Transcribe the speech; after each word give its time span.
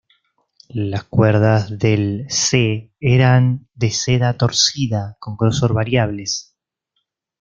Las 0.73 1.03
cuerdas 1.03 1.77
del 1.77 2.25
"se 2.27 2.91
"eran 2.99 3.69
de 3.75 3.91
seda 3.91 4.35
torcida, 4.35 5.15
con 5.19 5.37
grosor 5.37 5.75
variables. 5.75 6.57